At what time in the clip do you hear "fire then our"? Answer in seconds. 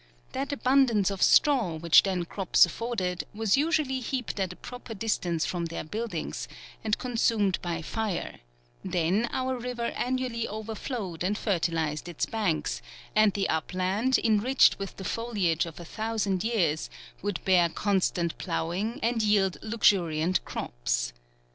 7.83-9.55